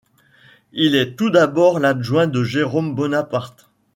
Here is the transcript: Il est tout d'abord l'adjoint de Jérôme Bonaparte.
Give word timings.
Il 0.73 0.95
est 0.95 1.15
tout 1.15 1.29
d'abord 1.29 1.77
l'adjoint 1.79 2.25
de 2.25 2.43
Jérôme 2.43 2.95
Bonaparte. 2.95 3.69